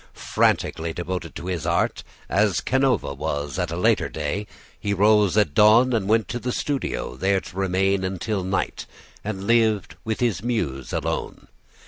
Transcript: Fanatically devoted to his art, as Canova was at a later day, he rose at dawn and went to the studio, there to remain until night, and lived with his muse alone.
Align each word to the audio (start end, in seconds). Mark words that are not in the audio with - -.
Fanatically 0.15 0.93
devoted 0.93 1.35
to 1.35 1.45
his 1.45 1.63
art, 1.63 2.03
as 2.27 2.59
Canova 2.59 3.13
was 3.13 3.59
at 3.59 3.69
a 3.69 3.75
later 3.77 4.09
day, 4.09 4.47
he 4.79 4.95
rose 4.95 5.37
at 5.37 5.53
dawn 5.53 5.93
and 5.93 6.07
went 6.09 6.27
to 6.29 6.39
the 6.39 6.51
studio, 6.51 7.15
there 7.15 7.39
to 7.39 7.55
remain 7.55 8.03
until 8.03 8.43
night, 8.43 8.87
and 9.23 9.45
lived 9.45 9.95
with 10.03 10.19
his 10.19 10.41
muse 10.41 10.91
alone. 10.91 11.49